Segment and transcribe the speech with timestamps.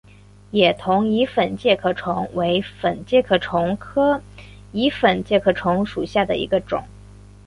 [0.49, 4.19] 野桐蚁粉介壳虫为粉介壳虫科
[4.71, 6.83] 蚁粉介壳虫属下的一个种。